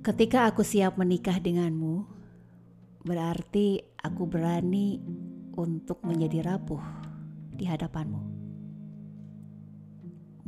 [0.00, 2.08] Ketika aku siap menikah denganmu,
[3.04, 4.96] berarti aku berani
[5.52, 6.80] untuk menjadi rapuh
[7.52, 8.22] di hadapanmu.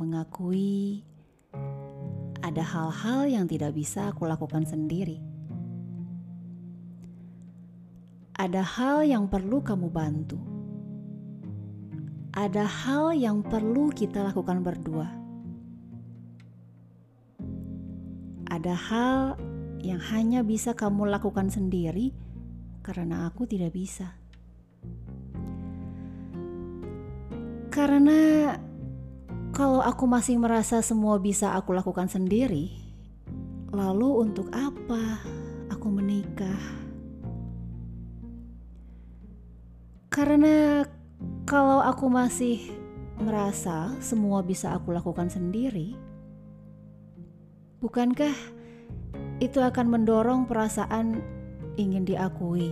[0.01, 1.05] Mengakui
[2.41, 5.21] ada hal-hal yang tidak bisa aku lakukan sendiri.
[8.33, 10.41] Ada hal yang perlu kamu bantu.
[12.33, 15.21] Ada hal yang perlu kita lakukan berdua
[18.53, 19.19] Ada hal
[19.83, 22.15] yang hanya bisa kamu lakukan sendiri
[22.79, 24.15] karena aku tidak bisa.
[27.67, 28.53] Karena
[29.51, 32.71] kalau aku masih merasa semua bisa aku lakukan sendiri,
[33.75, 35.19] lalu untuk apa
[35.67, 36.63] aku menikah?
[40.07, 40.87] Karena
[41.43, 42.71] kalau aku masih
[43.19, 45.97] merasa semua bisa aku lakukan sendiri,
[47.83, 48.31] Bukankah
[49.43, 51.19] itu akan mendorong perasaan
[51.75, 52.71] ingin diakui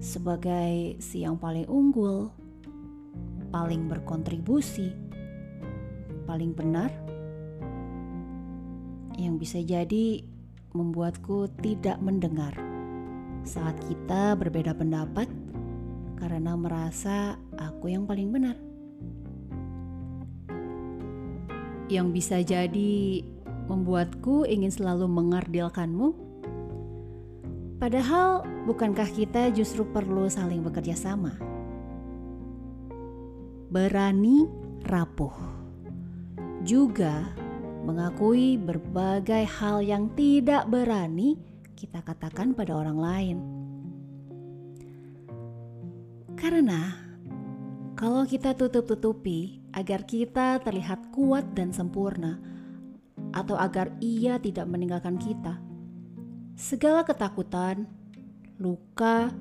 [0.00, 2.32] sebagai si yang paling unggul,
[3.52, 4.96] paling berkontribusi,
[6.24, 6.88] paling benar?
[9.20, 10.24] Yang bisa jadi
[10.72, 12.56] membuatku tidak mendengar
[13.44, 15.28] saat kita berbeda pendapat
[16.16, 18.56] karena merasa aku yang paling benar.
[21.92, 23.20] Yang bisa jadi
[23.70, 26.10] membuatku ingin selalu mengardilkanmu?
[27.78, 31.38] Padahal, bukankah kita justru perlu saling bekerja sama?
[33.70, 34.50] Berani
[34.84, 35.32] rapuh,
[36.66, 37.30] juga
[37.86, 41.40] mengakui berbagai hal yang tidak berani
[41.78, 43.38] kita katakan pada orang lain.
[46.36, 46.92] Karena
[47.96, 52.36] kalau kita tutup-tutupi agar kita terlihat kuat dan sempurna,
[53.30, 55.58] atau agar ia tidak meninggalkan kita.
[56.58, 57.88] Segala ketakutan,
[58.60, 59.32] luka,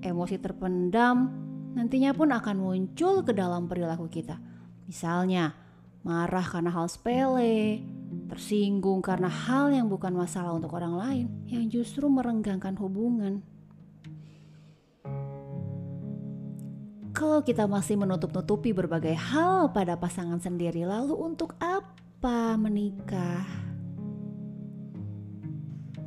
[0.00, 1.30] emosi terpendam
[1.74, 4.38] nantinya pun akan muncul ke dalam perilaku kita.
[4.86, 5.52] Misalnya,
[6.06, 7.82] marah karena hal sepele,
[8.30, 13.42] tersinggung karena hal yang bukan masalah untuk orang lain yang justru merenggangkan hubungan.
[17.14, 21.93] Kalau kita masih menutup-nutupi berbagai hal pada pasangan sendiri, lalu untuk apa?
[22.24, 23.44] Mengapa menikah?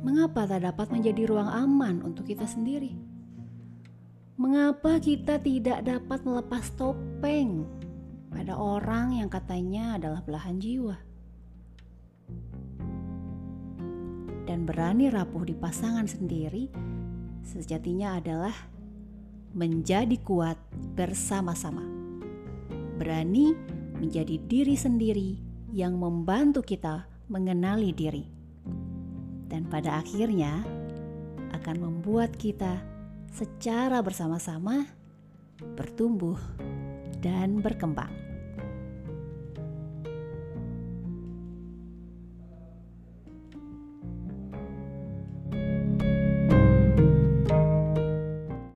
[0.02, 2.90] Mengapa tak dapat menjadi ruang aman untuk kita sendiri?
[4.34, 7.62] Mengapa kita tidak dapat melepas topeng
[8.34, 10.98] pada orang yang katanya adalah belahan jiwa?
[14.42, 16.66] Dan berani rapuh di pasangan sendiri
[17.46, 18.58] sejatinya adalah
[19.54, 20.58] menjadi kuat
[20.98, 21.86] bersama-sama.
[22.98, 23.54] Berani
[24.02, 28.24] menjadi diri sendiri yang membantu kita mengenali diri,
[29.48, 30.64] dan pada akhirnya
[31.52, 32.80] akan membuat kita
[33.32, 34.88] secara bersama-sama
[35.76, 36.38] bertumbuh
[37.20, 38.27] dan berkembang.